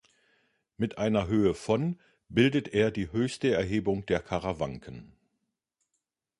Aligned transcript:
Mit 0.77 0.97
einer 0.97 1.27
Höhe 1.27 1.53
von 1.53 1.99
bildet 2.27 2.69
er 2.69 2.89
die 2.89 3.11
höchste 3.11 3.51
Erhebung 3.53 4.03
der 4.07 4.19
Karawanken. 4.19 5.15